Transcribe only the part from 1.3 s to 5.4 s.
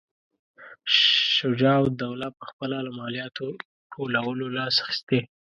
شجاع الدوله پخپله له مالیاتو ټولولو لاس اخیستی.